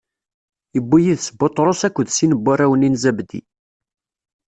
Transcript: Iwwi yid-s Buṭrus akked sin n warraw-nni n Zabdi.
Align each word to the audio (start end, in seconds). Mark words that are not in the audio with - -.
Iwwi 0.77 0.99
yid-s 1.05 1.27
Buṭrus 1.37 1.81
akked 1.87 2.07
sin 2.11 2.31
n 2.33 2.39
warraw-nni 2.43 2.89
n 2.89 2.95
Zabdi. 3.03 3.41